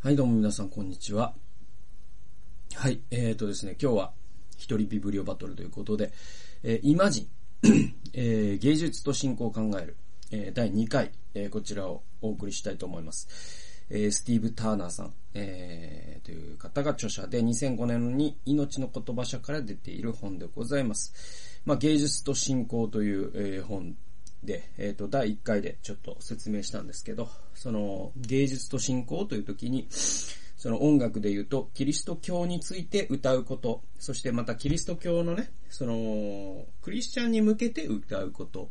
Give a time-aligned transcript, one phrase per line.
[0.00, 1.34] はい、どうも皆さん、こんにちは。
[2.72, 4.12] はい、えーとですね、今日は、
[4.56, 6.12] 一人ビブリオバトルということで、
[6.62, 7.26] えー、イマジン、
[8.14, 9.96] えー、芸術と信仰を考える、
[10.30, 13.26] えー、第2回、えー、こちらをお送りしたいと思います。
[13.90, 21.60] えー、スティーブ・ターナーさん、えー、という方が著者で、2005年に命の言葉社から出ている本でございます。
[21.66, 23.96] まあ、芸術と信仰という、えー、本
[24.42, 38.70] で、えっ、ー、と、第1回でちょっと説明したんですけど、その、芸術と信仰という時に、その音楽で言うと、キリスト教について歌うこと、そしてまたキリスト教のね、その、クリスチャンに向けて歌うこと、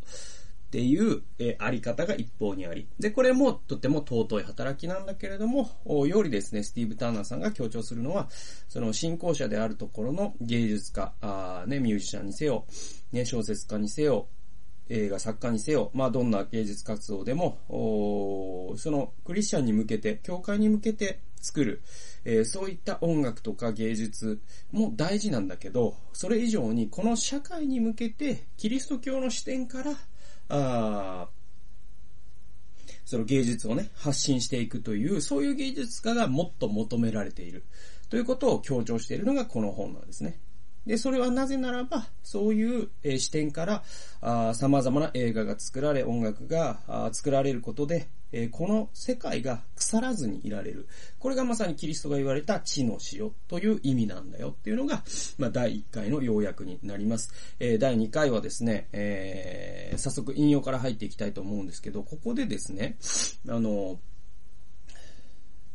[0.67, 2.87] っていう、えー、あり方が一方にあり。
[2.99, 5.69] で、これもとても尊い働きなんだけれども、
[6.05, 8.27] よりですね、スティーブ・ターナーさんが強調するのは、
[8.67, 12.65] その信仰者であるところの芸術家、あね、ミュージシャンにせよ、
[13.13, 14.27] ね、小説家にせよ、
[14.89, 17.57] 映画作家にせよ、まあどんな芸術活動でも、
[18.77, 21.81] そのクリスチャンに向けて、教会に向けて作る、
[22.25, 24.39] えー、そういった音楽とか芸術
[24.71, 29.93] も大事なんだけど、それ以上にこの社会に向けて、キリスト教の視点から、
[30.49, 31.27] あ
[33.05, 37.63] その芸術をね、発信していくという、そういう芸術家がもっと求められている。
[38.09, 40.39] ということを強調しているのがこの本なんですね。
[40.87, 43.83] で、それはなぜならば、そういう、えー、視点から、
[44.21, 50.87] あ様々な映画が作られ、音楽があ作られることで、えー、この世界が腐らずにいられる。
[51.19, 55.03] これがまさにキリストが言われた地の塩という意味なんだよっていうのが、
[55.37, 57.33] まあ、第1回の要約になります。
[57.59, 62.97] えー、第2回はですね、えー、早速引用から入っていきたいと思うんですけど、ここでですね、
[63.49, 63.99] あの、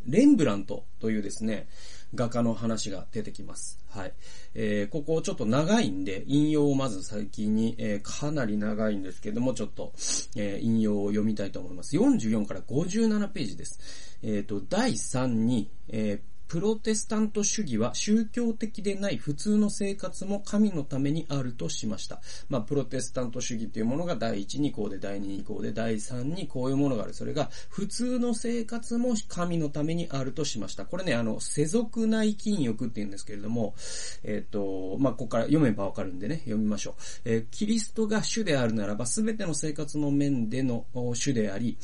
[0.07, 1.69] レンブラントというですね、
[2.15, 3.79] 画家の話が出てきます。
[3.89, 4.13] はい。
[4.55, 9.93] えー、ここちょっと長いんで、引用をまず最近に、えー、かなり長いんですけども、ちょっと、
[10.37, 11.97] えー、引用を読みたいと思います。
[11.97, 14.19] 44から57ページです。
[14.23, 22.21] えっ、ー、と、第3に、えー、プロテスタント主義は宗教的でない普通の生活も神のためにあるとしました。
[22.51, 27.15] まあ、プロテスタント主義というものが第1にこうで、第2にこうで、第3にこういうものがある。
[27.15, 30.85] それが普通の生活も神のためにあるとしました。
[30.85, 33.75] これね、あの、世俗内禁欲って言うんですけれども、
[34.23, 36.95] えっ、ー、と、まあ、ここから読めばわかるんでね、読みましょう。
[37.25, 41.79] えー、キリストが主であるならば、すべての生活の面での主であり、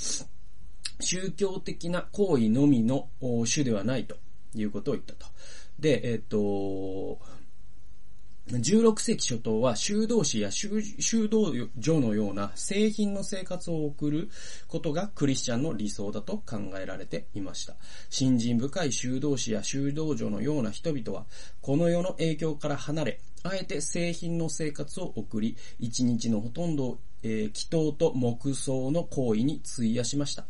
[1.01, 4.19] 宗教的な行為のみの主ではないと。
[4.63, 5.27] いうことを言ったと。
[5.79, 7.19] で、えっ、と、
[8.57, 14.31] 16世紀初頭は修道士や修道女のような製品の生活を送る
[14.69, 17.75] ことがクリスチャンの理想だと考えられていました。
[18.09, 21.27] 信心深い修道士や修道女のような人々は、
[21.61, 30.47] この世の影響から離れ、あえて製品の生活を送り、一日のほとんどを、えー、祈祷と黙想の行為に費やしました。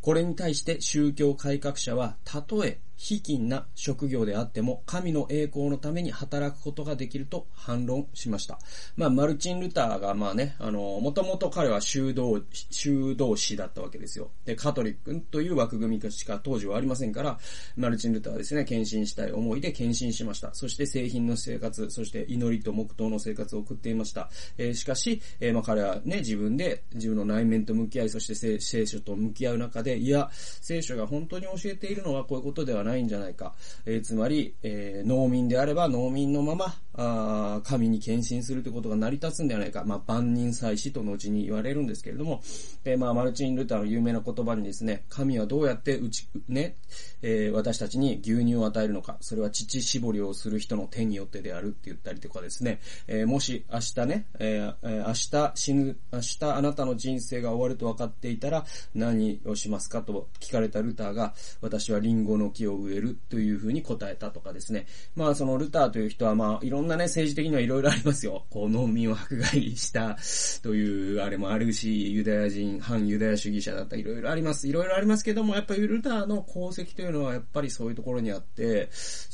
[0.00, 8.58] これに対して宗教改革者は、たとえ非勤な職業であっても、神の栄光のために働くことができると反論しました。
[8.96, 14.32] まあ、マルチン・ルターが、まあね、あの、もともと彼は修道、修道士だったわけですよ。
[14.44, 17.38] で、カトリックという枠組みしか当時はありませんから、
[17.76, 20.52] マルチン・ルターはですね、献身したい思いで献身しました。
[20.52, 24.28] そして製品の生活、そして祈りと黙祷の生活を送っていました。
[24.56, 33.54] えー、しかし、えー、まあ彼はね、自分で自分の内面と向き合い、そして聖書と向き合う中で、いや、聖書が本当に教えているのはこういうことではないないんじゃないか。
[33.86, 39.84] えー、つまり、えー、農民であれば農民のまま、あ神に献身するということが成り立つんではないか。
[39.84, 42.42] まあ、万人祭祀と後に言われるんですけれども、
[42.84, 46.76] え、まあ、マルチン・ルターの有名な言葉にですね、神はどうやってうち、ね、
[47.22, 49.16] えー、私たちに牛乳を与えるのか。
[49.20, 64.86] それは乳搾りをする人の手によってであるって言ったりとかですね、えー、もし明日ね、えー、明日死ぬ、明日あなたの人生が終わると分かっていたら何をしますかと聞かれたルターが、私はリンゴの木を植えるというふうに答えたとかですね。
[65.14, 68.46] まあそのルターという人はまあいろんななね政治的にはいろいろありますよ。
[68.50, 70.16] こう農民を迫害した
[70.62, 74.66] というあれもあるし、ユダヤ人、反ユダヤ主義者だったいろいろあります。
[74.68, 78.90] いろいろありますけども、やっぱりルターの功績というのはやっぱりそういうところにあって、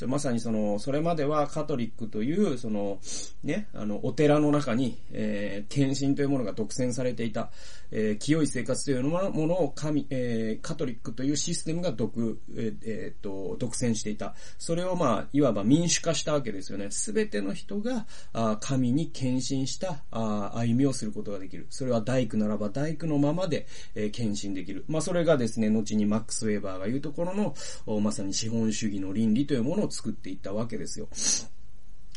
[0.07, 2.99] まさにその、それまではカトリックという、その、
[3.43, 7.51] ね、あの、お寺の中に、えー、献身というものが独占されていた、
[7.91, 14.35] えー、清い生活というものを神、えー、カトリックというシステムが独、えー、え、っと、独占していた。
[14.59, 16.91] それをまあ、いわば民主化したわけですよね。
[16.91, 21.67] すべての人が、あ神に献身したあ歩みをすることができる。
[21.71, 24.85] それは大工ならば大工のままで、えー、献身できる。
[24.89, 31.09] まあ、それがですね、後にマックス・ウェーバーが言うところの、まさに資本主義の倫理というものを作っていったわけですよ。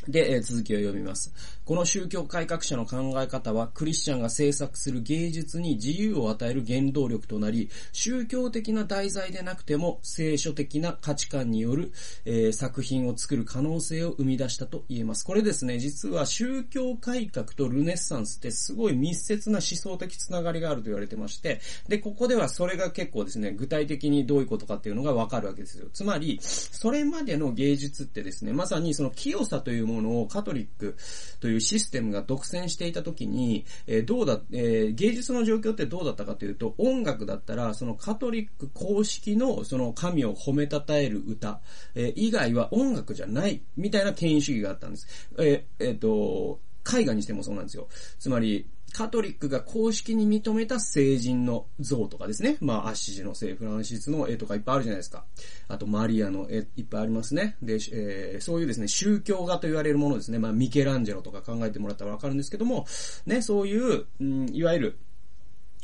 [0.07, 1.33] で、えー続きを読みます。
[1.65, 11.91] この宗教改革者の考え方は、クリスチャンが制作する芸術に自由を与える原動力となり、宗教的な題材でなくても、聖書的な価値観による、
[12.25, 15.25] えー作品を作る可能性を生み出したと言えます。
[15.25, 25.87] これですね、実は宗教改革とルネッサンスってすごい密接な思想的つながりがあると言われてまして、で、ここではそれが結構ですね、具体的にどういうことかっていうのがわかるわけですよ。
[25.93, 30.95] つまり、それまでの芸術ってですね、まさにその清さというものものをカトリック
[31.39, 41.61] というシステムが独占していた時に、えーどうだ、えー芸術の状況ってどうだったかというと、音楽だったら、そのカトリック公式のその神を褒めたたえる歌、
[41.95, 45.07] えー以外は音楽じゃない、みたいな権威主義があったんです。
[45.37, 46.59] えーえーと、
[46.99, 47.87] 絵画にしてもそうなんですよ。
[48.19, 52.57] つまり、カトリックが公式に認めた聖人の像とかですね。
[52.61, 55.25] まあ、アッシジの聖フランシスの絵とかいっぱいあるじゃないですか。
[55.67, 57.57] あと、マリアの絵いっぱいありますね。
[57.61, 60.39] で、えーそういうですね、宗教画と言われるものですね。
[60.39, 62.85] まあ、ミケランジェロとか考えてもらったらわかるんですけども、
[63.25, 64.97] ね、そういう、うん、いわゆる、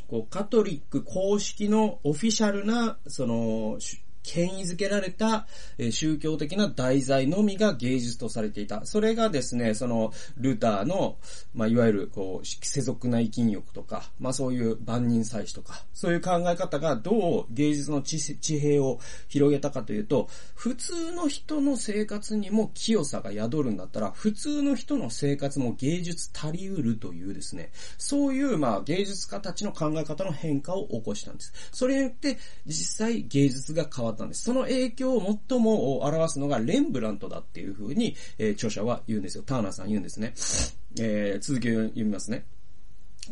[0.08, 3.78] こう、カトリック公式のオフィシャルな、その、
[4.24, 5.46] 権威づけられた、
[5.92, 8.84] 宗教的な題材のみが芸術とされていた。
[8.86, 11.18] それがですね、その、ルターの、
[11.54, 18.98] まあ、いわゆる、こう、世俗な生き欲とか、まあ、そういう万人祭祀とか、そういう考え方がどう芸術の地地平を
[19.28, 31.52] 広げたかというと、普通の人の生活にも清さが宿るんだったら、普通の人の生活も芸術足りうるというですね、そういう、まあ、芸術家たちの考え方の変化を起こしたんです。
[31.72, 34.42] それによって、実際芸術が変わったんです。
[34.42, 39.44] その影響を最も表すのがレンブラントだっていうふうに、えー著者は言うんですよ。
[39.44, 40.32] ターナーさん言うんですね。
[40.98, 42.46] えー続きを読みますね。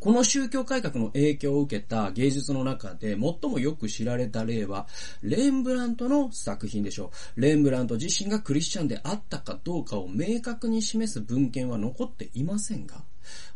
[0.00, 4.86] この宗教改革の影響を受けた芸術の中で最もよく知られた例は、
[5.22, 7.40] レンブラントの作品でしょう。
[7.40, 13.04] レンブラント自身がクリスチャンであったかどうかを明確に示す文献は残っていませんが、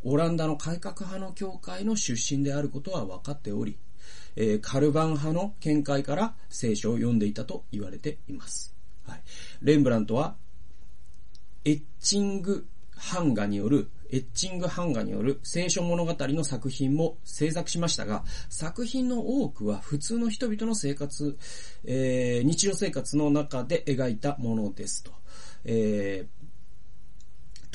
[0.05, 3.79] オランダの改革派の教会の出身であることは分かっており、
[4.37, 8.75] えーカルバン派の見解から聖書を読んでいたと言われています。
[9.07, 9.23] はい。
[9.63, 10.37] レンブラントは
[11.65, 12.67] エッチング
[13.13, 21.37] 版画による、エッチング版画による聖書物語の作品も制作しましたが、作品の多くは普通の人々の生活、
[21.85, 25.11] えー日常生活の中で描いたものですと。
[25.65, 26.36] えー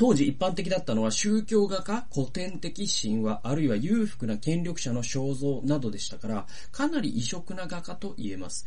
[0.01, 8.65] 当時一般的だったのは宗教画か古典的神話あるいは裕福な権力者の肖像などでしたからかなり異色な画家と言えます、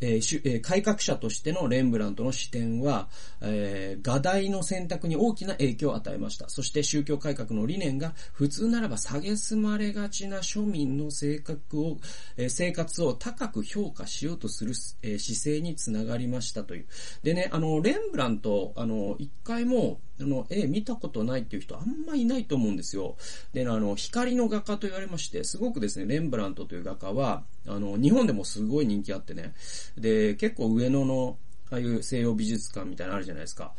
[0.00, 3.08] えーしゅえ改革者としてのレンブラントの視点は、
[3.40, 6.48] えー画題の選択に大きな影響を与えました。
[6.48, 11.98] そして宗教改革の理念が普通ならば蔑まれがちな庶民の性格を、
[12.36, 14.72] えー生活を高く評価しようとする、
[15.02, 16.86] えー姿勢につながりましたという。
[17.24, 23.16] でねあのレンブラントあの一回もあの、絵見たことないっていう人あんまいないと思うんですよ。
[23.52, 29.54] で、あの、光の画家と言われまして、すごくですね、レンブラントという画家は、あの、日本でもすごい人気あってね。
[29.98, 31.38] で、結構上野の、
[31.70, 33.72] ああいう西洋美術館みたいなのあるじゃないですか。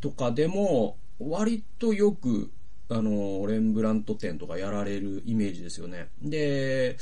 [0.00, 2.50] とかでも、割とよく、
[2.88, 6.08] あの、レンブラント展とかやられるイメージですよね。
[6.22, 6.96] で、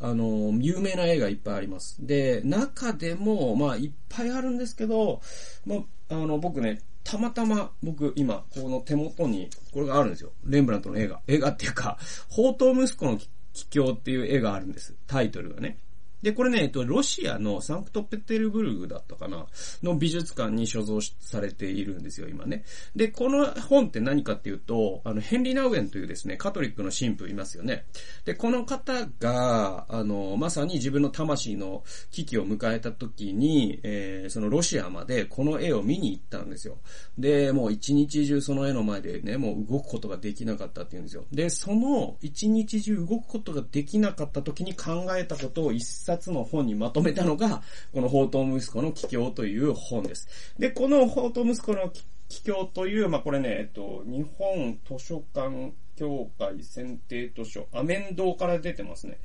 [0.00, 2.04] あの、有名な絵がいっぱいあります。
[2.06, 5.20] で、中でも、まあ、いっぱいあるんですけど、
[5.64, 10.32] まあ、あの、僕ね、たまたま僕今、この手元に、これがあるんですよ。
[10.44, 11.20] レンブラントの映画。
[11.26, 11.98] 映画っていうか、
[12.30, 13.18] 宝刀息子の
[13.52, 14.94] 帰郷 っていう絵があるんです。
[15.06, 15.78] タイトルがね。
[16.22, 19.46] で、これね、えっと、ロシアのサンクトペテルブルグだったかな？
[19.82, 22.64] の美術館に所蔵されているんですよ、今ね。
[22.96, 27.84] で、この本って何かっていうと、あの、ヘンリー・ナウエンというですね、カトリックの神父いますよね。
[28.24, 36.78] で、この方が、あの、まさに自分の魂の危機を迎えた時に、えーそのロシアまでこの絵を見に行ったんですよ。
[37.18, 41.24] で、もう一日中その絵の前でね、もう動くことができなかったっていうんですよ。
[41.32, 50.28] で、その一日中動くことができなかった時に考えたことを一切冊の本にまとめたのが、この宝刀息子の帰郷という本です。
[50.58, 51.90] で、この宝刀息子の
[52.28, 59.18] 帰郷という、まあ、これね、えっと、日本図書館協会選定図書、アメン堂から出てますね。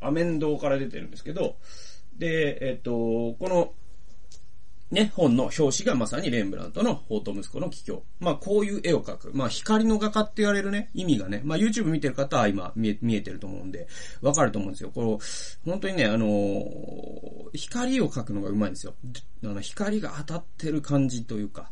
[0.00, 1.56] アメン堂から出てるんですけど、
[2.18, 3.72] で、えっと、この、
[4.92, 8.04] ね、本の表紙がまさにレンブラントの法と息子の帰郷。
[8.20, 9.30] まあ、こういう絵を描く。
[9.32, 13.88] まあ、光の画家って言われるね、意味がね、まあ、YouTube 見てる方は今見え見えてると思うんで、
[14.20, 14.90] わかると思うんですよ。
[14.94, 15.18] この、
[15.64, 18.94] 本当にね、あのー光を描くのがうまいんですよ。
[19.44, 21.70] あの、光が当たってる感じというか。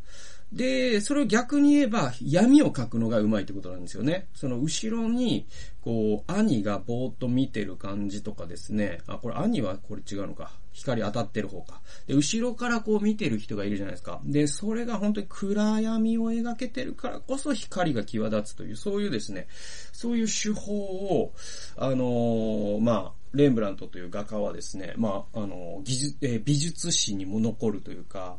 [0.53, 4.29] で、それを逆に言えば、闇を描くのがうまいってことなんですよね。
[4.35, 5.47] その後ろに、
[5.81, 8.99] こう、兄がぼーっと見てる感じとかですね。
[9.07, 10.53] あ、これ兄はこれ違うのか。
[10.73, 11.81] 光当たってる方か。
[12.07, 14.21] で、後ろからこう見てる人がいるじゃないですか。
[14.25, 19.47] で、それが本当に暗闇を描けてるからこそ光が際立つという、そういうですね、
[19.93, 21.33] そういう手法を、
[21.77, 28.37] あのー、まあ、レンブラントという画家はですね、まあ、あの、技術、えー、美術史にも残るというか、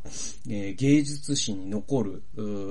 [0.48, 2.22] えー、芸術史に残る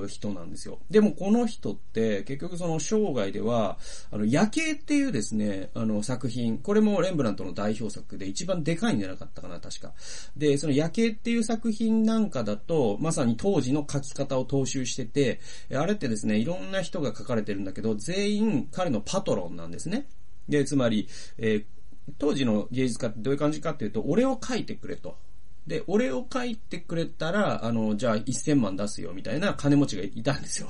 [0.08, 0.80] 人なんですよ。
[0.90, 3.78] でもこの人って結局その生涯では、
[4.12, 9.94] あの、夜景っていうですね、あの作品、これもレンブラントの代表作で一番でかいんじゃなかったかな、確か。
[10.38, 15.40] で、その夜景っていう作品なんかだと、まさに当時の書き方を踏襲してて、
[15.74, 20.08] あれってですね、いろんな人が書かれてるんだけど、全員彼のパトロンなんですね。
[20.48, 21.08] で、つまり、
[21.40, 21.66] えー
[22.18, 25.18] 当時の芸術家ってどういう感じかっていうと、俺を書いてくれと。
[25.68, 30.70] で、俺を書いてくれたら、あの、じゃあ1000万出すよ、みたいな金持ちがいたんですよ。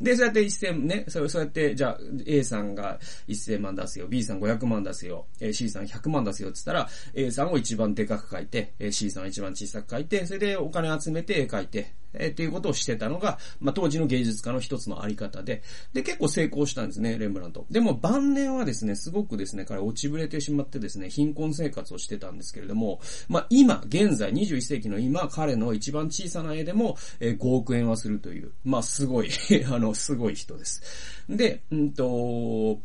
[0.00, 2.98] で、そうやって1000、ね、そうやって、じゃあ A さんが
[3.28, 17.66] 1000万出すよ、B さん500万出すよ、C さん100万出すよって言ったら、A さんを一番でかく書いて、C さんを一番小さく書いて、それでお金集めて絵描いて、えっていうことをしてたのが、まあ、当時の芸術家の一つのあり方で、で、結構成功したんですね、レンブラント。
[17.70, 29.30] でも晩年はですね、すごくですね、彼落ちぶれてしまってですね、貧困生活をしてたんですけれども、まあ、今、現在、21世紀の今、彼の一番小さな絵でも、えー、5億円はするという、まあ、すごい
[29.70, 30.82] あの、すごい人です。
[31.28, 32.80] で、うんと、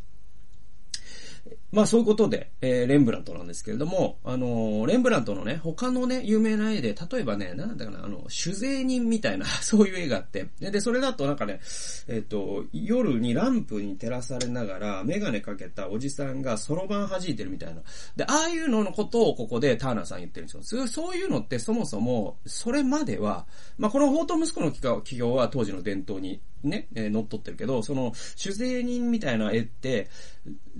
[1.70, 11.60] まあそういうことで、えー、レンブラントなんですけれども、あのー、レンブラントのね、他のね、有名な絵で、例えばね、なんだかな、あの、酒税人みたいな、 そういう絵があって、で、それだとなんかね、
[12.08, 17.82] えっ、ー、と、夜にランプに照らされながら、メガネかけたおじさんがそろばん弾いてるみたいな。
[18.16, 20.86] で、ああいうののことをここでターナーさん言ってるんですよ。
[20.86, 23.46] そういうのってそもそも、それまでは、
[23.76, 30.08] まあこの法と息子の企業は当時の伝統にね、えー、乗っ取ってるけど、その、酒税人みたいな絵って、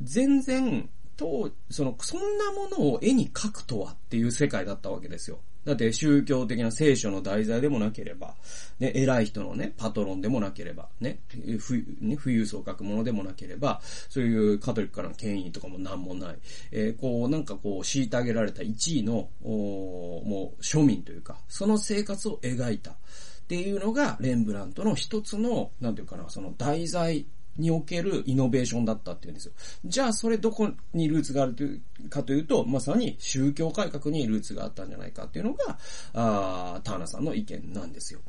[0.02, 5.40] 全然、と、その、そんなものを絵に描くとはっていう世界だったわけですよ。
[5.64, 8.36] だって宗教的な聖書の題材でもなければ、
[8.78, 16.38] ね、偉い人のね、パトロンでもなければ、ね、富ね富裕層を書くものでもなければ、そういうカトリックからの権威とかもなんもない。
[16.70, 22.96] えー、こう、なんかこう、虐げられた一位の、もう、庶民というか、その生活を描いた。
[23.48, 27.24] っていうのが、レンブラントの一つの、なんていうかな、その題材
[27.56, 29.52] におけるイノベーションだったっていうんですよ。
[29.86, 35.78] じゃあ、それどこにルーツがあるというかというと、まさに宗教改革にルーツがあったんじゃないかっていうのが、
[36.12, 38.20] あターナさんの意見なんですよ。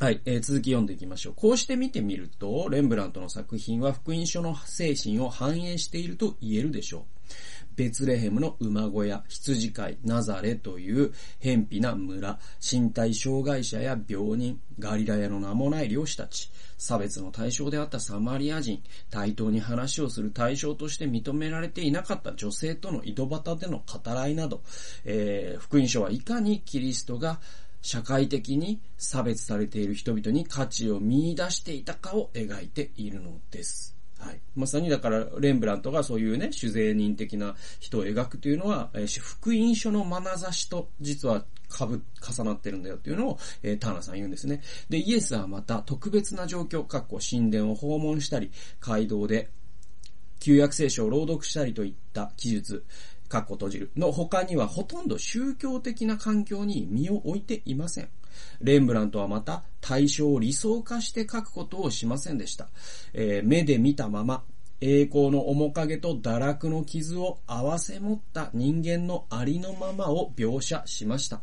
[0.00, 1.34] はい、えー、続き読んでいきましょう。
[1.36, 7.20] こうして見てみると、レンブラントの作品は福音書の精神を反映していると言えるでしょう。
[7.80, 24.60] ベツレヘムの馬小屋、羊飼い、ナザレという偏僻な村、身体障害者や病人、ガリラヤの名もない漁師たち、差別の対象であったサマリア人、対等に話をする対象として認められていなかった女性との井戸端での語らいなど、
[25.06, 27.40] えー、福音書はいかにキリストが
[27.80, 33.99] 社会的に差別されている人々に価値を見出していたかを描いているのです。
[34.20, 34.40] はい。
[34.54, 44.62] まさにだから、レンブラントがそういうね、酒税人的な人を描くというのは、えー、福音書の眼差しと実はかぶ、重なってるんだよっていうのを、えー、ターナさん言うんですね。
[44.90, 48.50] で、イエスはまた特別な状況、括弧神殿を訪問したり、
[48.80, 49.48] 街道で
[50.38, 52.84] 旧約聖書を朗読したりといった記述、
[53.30, 58.08] 括弧閉じるの他にはほとんど宗教的な環境に身を置いていません。
[58.60, 62.68] レンブラントはまた対象を理想化して書くことをしませんでした。
[63.12, 64.42] えー、目で見たまま、
[64.80, 71.42] 栄光の面影と堕落の傷を合わせ持った人間のありのままを描写しました。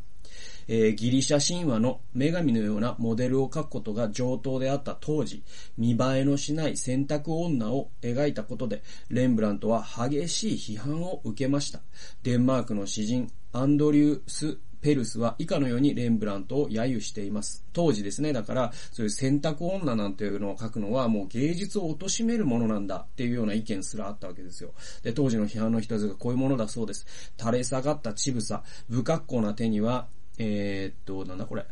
[0.67, 5.43] えー、ギリシャ神話の女神のようなモデルを描くことが上等であった当時、
[5.77, 11.79] 見栄えのしない選択女を描いたことで、レンブラントは激しい批判を受けました。
[12.23, 17.65] デンマークの詩人、アンドリュース・ペルスは以下のようにレンブラントを揶揄しています。
[17.73, 24.71] 当時ですね、だから、そういう選択女なんていうのを書くのはもう芸術を貶めるものなんだっていうような意見すらあったわけですよ。
[25.03, 27.05] で、当時の批判の一つがこういうものだそうです。
[27.37, 31.65] 垂れ下がった乳房、不格好な手には、えー、っと、なんだこれ。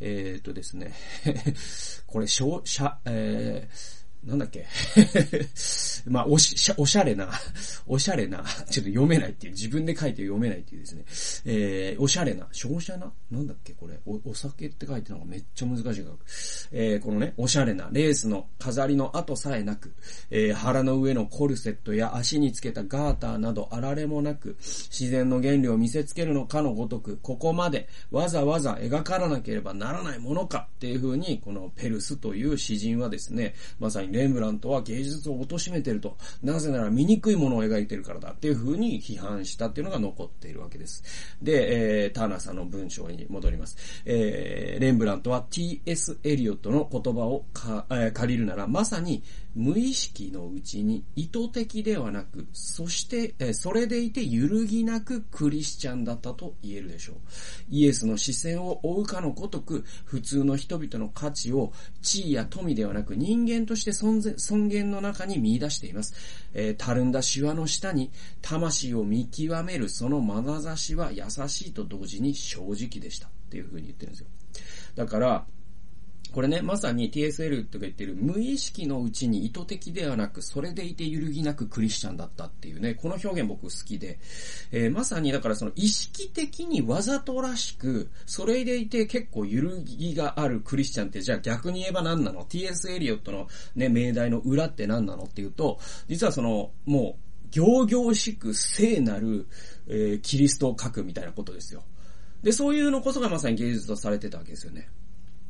[0.00, 0.92] えー、っとですね。
[2.06, 4.66] これ、しょう、しゃ、えー、なんだっけ？
[6.06, 7.30] まあ、おし、おしゃれな、
[7.86, 11.04] おしゃれな、ちょっと読めないっていう、自分で書いて読めないっていうですね、
[11.46, 13.10] えー、おしゃれな、照射な？
[13.30, 13.72] なんだっけ？
[13.74, 13.98] これ。
[14.06, 16.18] お、お酒って書いてるのがめっちゃ難しい書く。
[16.72, 19.94] えー、このね、おしゃれな、レースの飾りの跡さえなく、
[20.30, 36.16] えー、腹の上のコルセットや足につけたガーターなどあられもなく、自然の原理を見せつけるのかのごとく、ここまでわざわざ描からなければならないものかっていう風に、このペルスという詩人はですね、まさにレンブラントは芸術を貶めてると。
[36.42, 41.02] なぜなら醜いものを描いてるからだっていう風に批判したっていうのが残っているわけです。
[41.42, 43.76] で、えー、ターナーさんの文章に戻ります。
[44.04, 46.18] えー、レンブラントは T.S.
[46.22, 49.22] エリオットの言葉をか、えー、借りるなら、まさに
[49.54, 57.16] 無意識のうちに意図的ではなく、そして、それでいて揺るぎなくクリスチャンだったと言えるでしょう。
[57.70, 66.14] イエスの視線を追うかのごとく、普通の人々の価値を地位や富ではなく人間として尊厳の中に見出しています。
[66.54, 68.10] えー、たるんだシワの下に
[68.42, 74.26] 魂を見極めるその眼差しは優しいと同時に正直でしたっていう風に言ってるんですよ。
[74.96, 75.46] だから、
[76.34, 84.18] これね、まさに TSL とか言ってる無意識のうちに意図的ではなく、それでいて揺るぎなくクリスチャンだったっていうね、この表現僕好きで、
[84.72, 99.46] えー、まさにだからその意識的にわざとらしく、それでいて結構揺るぎがあるクリスチャンって、じゃあ逆に言えば何なの ?TS エリオットのね、命題の裏って何なのっていうと、実はその、もう、行々しく聖なる、
[99.86, 101.84] えー、キリストを書くみたいなことですよ。
[102.42, 104.88] で、そういうのこそがまさに芸術とされてたわけですよね。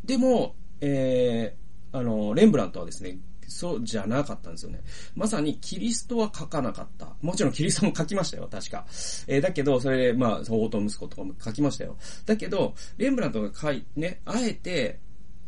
[0.05, 4.81] でも、えー、あの、レンブラントはですね、そうじゃなかったんですよね。
[5.14, 7.14] まさにキリストは書かなかった。
[7.23, 8.87] もちろんキリストも書きましたよ、確か。
[9.26, 11.97] えー、だけど、それで、まあ、王と息子とかも書きましたよ。
[12.26, 14.99] だけど、レンブラントが書い、ね、あえて、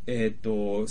[0.06, 0.86] えっ、と、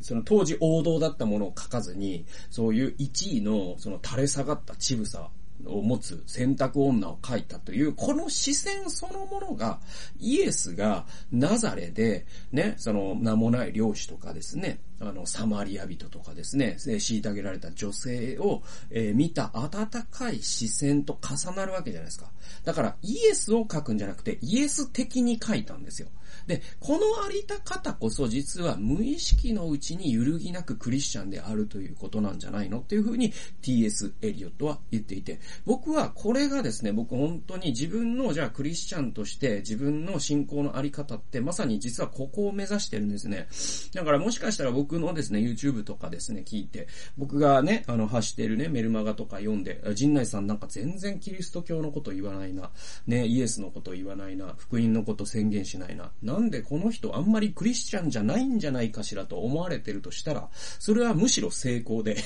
[0.00, 5.30] その当時王道だったものを書かずに、そういう1位のその垂れ下がった乳房
[5.66, 9.80] を持つ選択女を書いたという、この視線そのものが、
[10.18, 22.30] イエスがナザレで、ね、その名もない漁師とかですね、あの、サマリア人とかですね、虐げられた女性を、えー、見た温かい視線と重なるわけじゃないですか。
[22.64, 26.08] だから、イエスを書くんじゃなくて、イエス的に書いたんですよ。
[26.46, 34.14] で、このありた方こそ実は無意識のうちに揺るぎなくクリスチャンであるということなんじゃないのっていうふうに T.S.
[34.22, 43.48] エリオットは言っていて、僕はこれがですね、僕本当に自分のじゃあクリスチャンとして自分の信仰のあり方ってまさに実はここを目指してるんですね。
[43.94, 52.70] だからもしかしたら僕のですね、YouTube とかですね、聞いて、僕がね、あの、発してるね、メルマガとか読んで、陣内さんなんか全然キリスト教のこと言わないな、
[53.06, 62.16] ね、イエスのこと言わないな、福音のこと宣言しないな、なんでこの人あんまりクリスチャンじゃないんじゃないかしらと思われてるとしたら、それはむしろ成功で。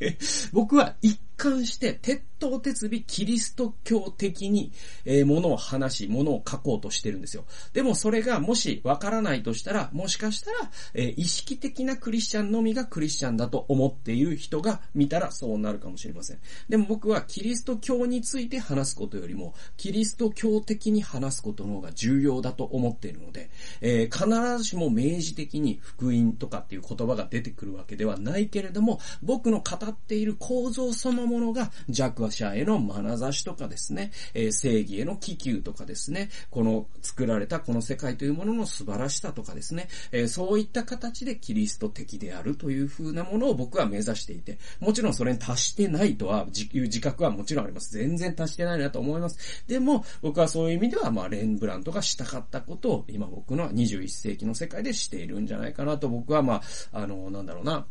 [0.52, 4.72] 僕は一貫して徹頭徹尾キリスト教的に、
[5.04, 7.44] えー、ものを話し、ものを書こうとしてるんですよ。
[7.72, 16.38] でもそれがもしわからないとしたら、もしかしたら、えー、意識的なクリスチャンのみがクリスチャンだと思っている人が見たらそうなるかもしれません。
[16.68, 23.50] でも僕はキリスト教について話すことよりも、キリスト教的に話すことの方が重要だと思っているので、
[23.80, 47.92] えー、必ずしも明示的に福音とかっていう言葉が出てくるわけではないけれども、僕の語っている構造そのものものが弱者への眼差しとかですね、えー、正義への気球とかですね、この作られたこの世界というものの素晴らしさとかですね、えー、そういった形でキリスト的であるという風なものを僕は目指していて、もちろんそれに達してないとは、いう自覚はもちろんあります。
[47.92, 49.64] 全然達してないなと思います。
[49.66, 57.86] でも、僕はそういう意味では、まあ、レンブラントがしたかったことを、今僕の21世紀の世界でしているんじゃないかなと僕は、まあ、あの、なんだろうな、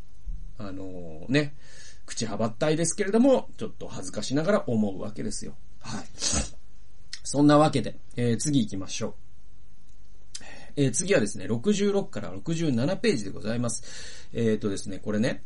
[0.58, 1.56] あのね、
[2.12, 5.56] 口はばったいですけれども、ちょっと恥ずかしながら思うわけですよ。
[5.80, 6.04] はい。
[7.24, 9.13] そんなわけで、えー、次行きましょう。
[10.76, 14.28] えー、次はですね、66から67ページでございます。
[14.34, 15.41] えっ、ー、とですね、これね、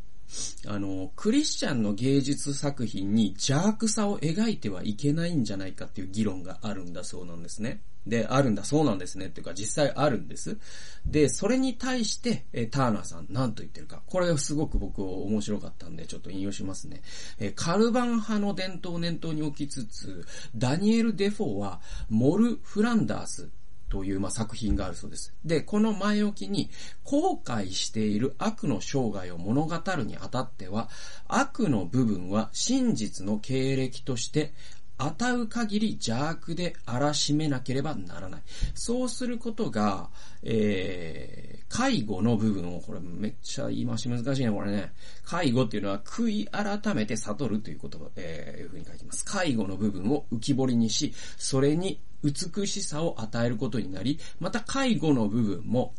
[0.67, 7.81] あの、クリスチャンの芸術作品に邪悪さを描いてはいけないんじゃないかっていう議論があるんだそうなんですね。
[8.07, 9.27] で、あるんだ、そうなんですね。
[9.27, 10.57] っていうか、実際あるんです。
[11.05, 14.03] で、それに対して、えターナーさん、何と言ってるか。
[14.05, 17.01] これがすごく僕面白かったんで、ちょっと引用しますね。
[17.39, 23.49] えカルバン派の伝統を念頭に置きつつ、ダニエル・デフォーは、モル・フランダース
[23.95, 25.34] という、まあ、作品があるそうです。
[25.45, 26.69] で、この前置きに、
[27.05, 30.89] 後悔している悪の生涯を物語るにあたっては、
[31.29, 34.53] 悪の部分は真実の経歴として
[34.97, 38.41] 与う限り邪悪で荒らしめなければならない。
[38.73, 40.10] そうすることが、
[40.43, 44.93] えー、介護の部分を、これめっちゃ言い回し難しいね、これね。
[45.23, 49.25] 介護っていうのは、悔い改めて悟るということを、えー、いうふうに書いてます。
[49.25, 55.93] 介護の部分を浮き彫りにし、それに美しさを与えることになり、また介護の部分も、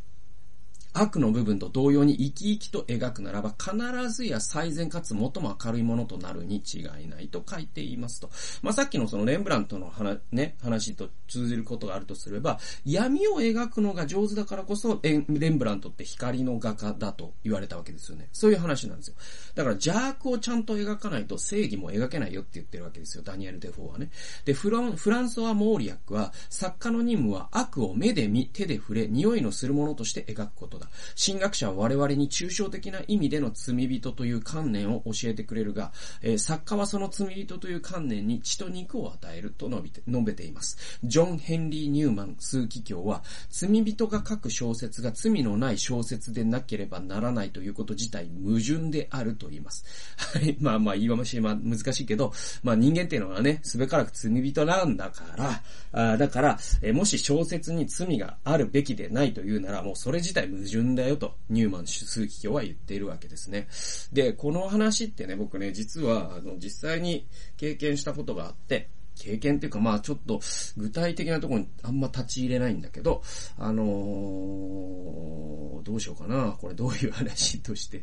[0.96, 3.76] 悪の部分と同様に生き生きと描くならば、必
[4.10, 8.30] ずや最善かつ最も明るいものとなるに違いないと書いていますと。
[8.62, 18.28] まあ、さっきのそのレンブラントの話、ね、話と通じることがあるとすれば、闇を描くのが上手だからこそ、レンブラントって光の画家だと言われたわけですよね。
[18.32, 19.14] そういう話なんですよ。
[19.54, 24.10] だから邪悪をちゃんと描かないと正義も描けないよって言ってるわけですよ、ダニエル・デフォーはね。
[24.44, 30.85] で、フラン、フランソワ・モーリアックは、作家の任務は悪を目で見、手で触れ、匂いのするものとして描くことだ。
[31.16, 40.98] 神学者は我々に抽象的な意味での罪人という観念を教えてくれるが、えー、作家はその罪人という観念に血と肉を与えると述べて述べています。
[41.04, 49.84] ジョン・ヘンリー・ニューマン数奇教は、罪人が書く小説が罪のない小説でなければならないということ自体矛盾であると言います。
[50.16, 50.56] はい。
[50.60, 63.68] まあまあ言いまし、まあ難しいけど、まあ人間っていうのはね、すべからく罪人なんだから、あだから、えー、もし小説に罪があるべきでないというなら、もうそれ自体矛盾だよと、ニューマン数奇教は言っているわけですね。
[64.12, 67.26] で、この話ってね、僕ね、実は、あの、実際に
[67.56, 70.40] 経験したことがあって、経験っていうか、まあちょっと
[70.76, 73.22] 具体的なところにあんま立ち入れないんだけど、
[73.58, 76.56] あのー、どうしようかな。
[76.60, 78.02] これどういう話として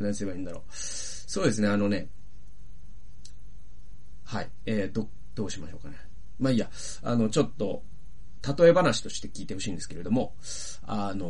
[0.00, 0.62] 話せばいいんだろう。
[0.70, 2.08] そうですね、あのね、
[4.24, 5.96] はい、えー、ど、どうしましょうかね。
[6.38, 6.70] まあいいや、
[7.02, 7.82] あの、ちょっと、
[8.42, 10.34] 例え話として聞いてほしいんですけれども、
[10.82, 11.26] あの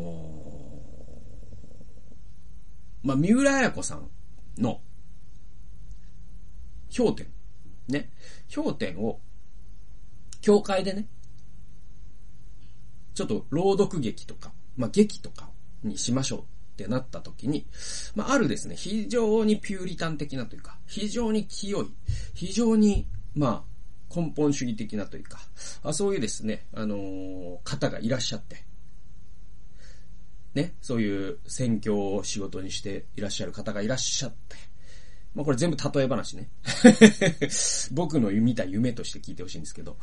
[3.05, 4.09] ー、まあ、三浦綾子さん
[4.59, 4.81] の、
[6.97, 7.27] 氷点。
[7.89, 8.11] ね。
[8.55, 9.21] 氷点を、
[10.41, 11.07] 教会でね、
[13.15, 15.51] ちょっと朗読劇とか、まあ、劇とか
[15.83, 16.45] にしましょうっ
[16.77, 17.67] てなった時に、
[18.15, 21.87] まあ、あるですね、非常にピューリタン的なというか、非常に清い、
[22.35, 23.72] 非常に、まあ、
[24.15, 25.41] 根本主義的なというか、
[25.83, 28.65] あそういうですね、あの、方がいらっしゃって、
[30.55, 34.57] ね、そういう選挙を仕事にしていらっしゃる方がいらっしゃって、
[35.35, 36.51] まあこれ全部例え話ね。
[37.93, 39.97] 僕の見た夢として聞いてほしいんですけど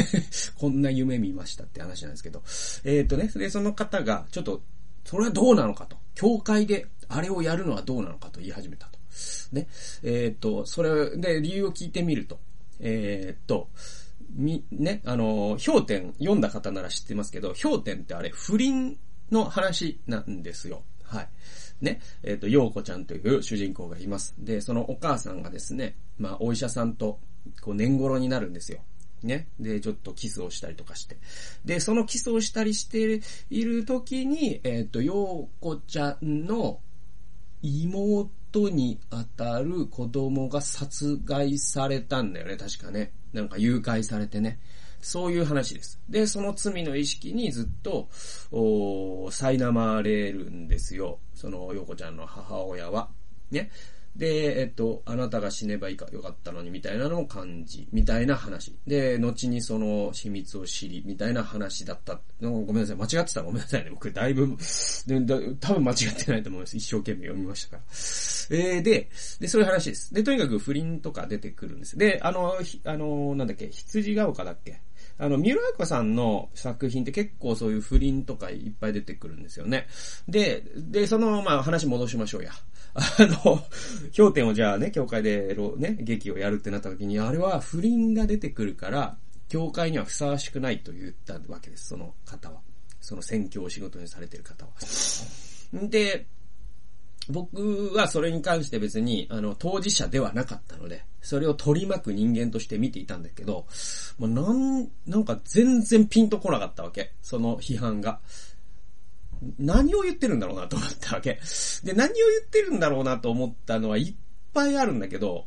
[0.56, 2.42] こんな夢見ましたって話なんですけど。
[2.84, 4.62] えっ、ー、とね、で、その方が、ちょっと、
[5.04, 5.98] それはどうなのかと。
[6.14, 8.98] 教会であれをやるのはどうなのかと言い始めたと。
[9.52, 9.68] ね。
[10.02, 12.40] えっ、ー、と、それで理由を聞いてみると。
[12.80, 13.68] えっ、と、
[14.34, 18.98] み、ね、あの、氷点読んだ方なら知ってますけど、氷点ってあれ不倫
[19.30, 20.82] の話なんですよ。
[21.04, 21.28] はい。
[21.80, 24.34] ね、えっ、ー、と、陽子ちゃんという主人公がいます。
[24.38, 27.18] で、そのお母さんがですね、まあ、お医者さんと、
[27.62, 28.80] こう、年頃になるんですよ。
[29.22, 29.48] ね。
[29.58, 31.16] で、ちょっとキスをしたりとかして。
[31.64, 36.80] で、そのキスをしたりしている時に、えっ、ー、と、陽子ちゃんの
[37.62, 43.12] 妹にあたる子供が殺害されたんだよね、確かね。
[43.32, 44.58] なんか誘拐されてね。
[45.00, 45.98] そういう話です。
[46.08, 48.08] で、その罪の意識にずっと、
[48.50, 51.18] お苛まれるんですよ。
[51.34, 53.08] その、ヨコちゃんの母親は。
[53.50, 53.70] ね。
[54.16, 58.76] で、えっと、あなたが死ねばいいかよかったのにみたいなのを感じ、みたいな話。
[58.86, 62.20] で、後にその秘密を知り、みたいな話だった。
[62.40, 63.90] ごめんなさい、間違ってたらごめんなさいね。
[63.90, 64.56] 僕、だいぶ、
[65.60, 66.76] 多分間違ってないと思います。
[66.76, 67.82] 一生懸命読みましたから。
[67.82, 70.12] えー、で、で、そういう話です。
[70.12, 71.96] で、とにかく不倫とか出てくるんです。
[71.96, 74.80] で、あの、あの、なんだっけ、羊が丘だっけ
[75.20, 79.86] あの、三浦彩子さんの作品って結構そういう不倫とかいっぱい出てくるんですよね。
[80.26, 82.52] で、で、その、まあ話戻しましょうや。
[82.94, 83.04] あ
[83.44, 83.62] の、
[84.16, 89.18] 氷点をじゃあね、教会で、ね、劇をやるってなった時に、あれは不倫が出てくるから、
[89.50, 92.62] 教会にはふさわしくないと言ったわけです、その方は。
[93.02, 94.72] その宣教を仕事にされてる方は。
[95.88, 96.26] で、
[97.28, 103.66] 僕はそれに関して別に、あの、当事者ではなかったので、それを取り巻く人間として見ていたんだけど、
[104.18, 107.12] もうなん、なんか全然ピンとこなかったわけ。
[107.22, 108.20] その批判が。
[109.58, 111.40] 何を言ってるんだろうなと思ったわけ。
[111.84, 114.14] で、何を言ってるんだろうなと思ったのはいっ
[114.52, 115.46] ぱいあるんだけど、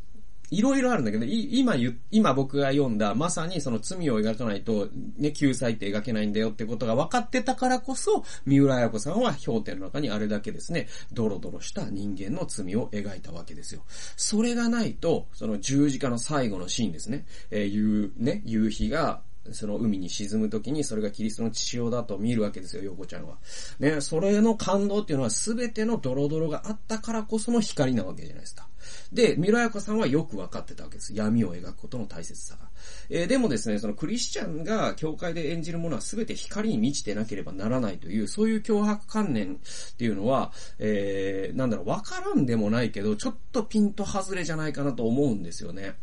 [0.53, 4.87] いろいろあるんだけど、今言、今僕が読んだ、まさにその罪を描かないと、
[5.17, 13.81] ね、救済って描けないんだよってことが分かってたからこそ、三浦綾子さんは氷点の中にあれだけですね、ドロドロした人間の罪を描いたわけですよ。
[14.15, 23.37] それがないと、その十字架の最後のシーンですね、えー、夕、ね、夕日が、その海に沈むときにそれがキリストの血潮だと見るわけですよ、ヨコちゃんは。
[23.79, 28.67] ね、それの感動っていうのは全てのドロドロがあったからこその光なわけじゃないですか。
[29.11, 31.13] で、ミロヤコさんはよくわかってたわけです。
[31.13, 32.69] 闇を描くことの大切さが。
[33.09, 45.95] えー、でもですね、そのクリスチャンが教会で演じるものは全て光に満ちてなければならないという、そういう脅迫観念っていうのは、えー、なんだろう、わからんでもないけど、ちょっとピンと外れじゃないかなと思うんですよね。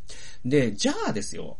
[0.44, 1.58] で、じゃあですよ、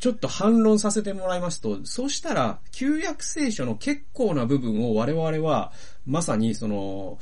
[0.00, 5.72] ちょっと反論させてもらいますと、そうしたら、旧約聖書の結構な部分を我々は、
[6.06, 7.18] まさにその、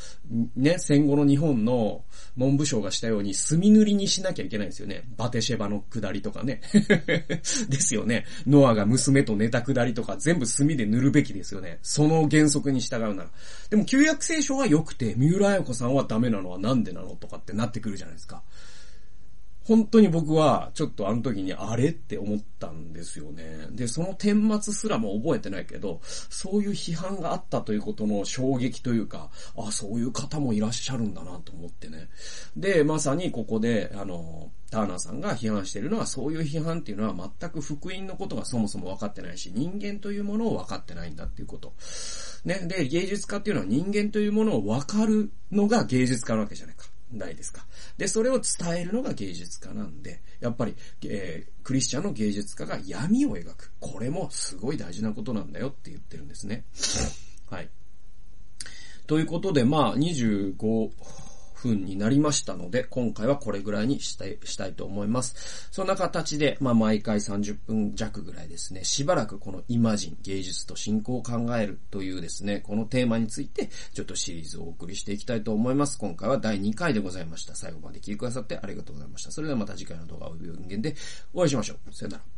[0.56, 2.04] ね、戦後の日本の
[2.36, 5.04] 文部省がしたように墨塗りにしなきゃいけないんですよね。
[5.16, 6.60] バテシェバの下りとかね。
[7.68, 8.24] ですよね。
[8.46, 11.78] ノアが娘と寝た下りとか全部墨で塗るべきですよね。
[11.82, 13.30] その原則に従うなら。
[13.70, 18.42] でも旧約聖書は良くて、三浦彩子さんはダメなのはなんでなのとかってなってくるじゃないですか。
[19.68, 23.66] 本当に僕は、ちょっとあの時にあれって思ったんですよね。
[23.70, 29.28] で、その顛末すらも覚えてないけど、そういう批判があったということの衝撃というか、
[29.58, 32.08] あ、そういう方もいらっしゃるんだなと思ってね。
[32.56, 41.74] で、まさにここで、あの、ターナーさんが批判しているのは、そういう批判っていうのは全く福音のことがそもそも分かってないし、人間というものを分かってないんだっていうこと。
[42.46, 42.66] ね。
[42.66, 46.86] で、芸術家っていうのは人間というものを分かるのが芸術家なわけじゃないか。
[47.12, 47.64] ないですか。
[47.96, 53.72] で、それを伝えるのが芸術家なんで、やっぱり、えー、クリスチャンの芸術家が闇を描く。
[53.80, 56.64] これもすごい大事なことなんだよって言ってるんですね。
[57.50, 57.68] はい。
[59.06, 60.90] ということで、まあ、25、
[61.62, 65.68] 分になりましたので、今回はこれぐらいにしたい、したいと思います。
[65.70, 75.98] そんな形で、まあ、毎回30分弱ぐらいですね、しばらくこのイマジン、芸術と信仰を考えるというですね、このテーマについて、ちょっとシリーズをお送りしていきたいと思います。
[75.98, 77.54] 今回は第2回でございました。
[77.54, 79.30] 最後まで聞いてくださってありがとうございました。
[79.30, 80.94] それではまた次回の動画を音源で
[81.32, 81.94] お会いしましょう。
[81.94, 82.37] さよなら。